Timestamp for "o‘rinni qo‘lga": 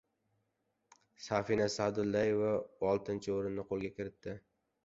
3.39-3.97